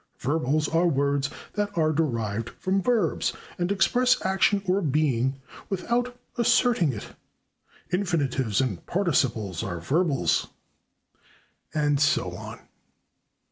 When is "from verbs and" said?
2.49-3.71